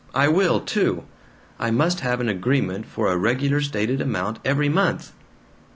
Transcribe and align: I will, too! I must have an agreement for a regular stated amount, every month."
I 0.15 0.29
will, 0.29 0.59
too! 0.61 1.03
I 1.59 1.69
must 1.69 1.99
have 1.99 2.19
an 2.21 2.27
agreement 2.27 2.87
for 2.87 3.05
a 3.11 3.17
regular 3.17 3.61
stated 3.61 4.01
amount, 4.01 4.39
every 4.43 4.67
month." 4.67 5.11